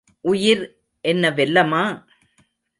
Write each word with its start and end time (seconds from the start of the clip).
உயிர் 0.21 0.63
என்ன 1.05 1.29
வெல்லமா? 1.29 1.83